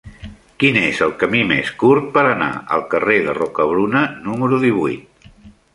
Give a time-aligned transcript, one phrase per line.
[0.61, 5.29] Quin és el camí més curt per anar al carrer de Rocabruna número divuit?